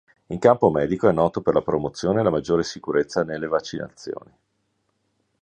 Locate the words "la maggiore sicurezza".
2.23-3.23